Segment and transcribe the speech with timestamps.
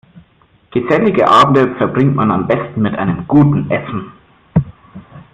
[0.71, 2.93] Gesellige Abende verbringt man am besten mit
[3.27, 4.11] gutem Essen.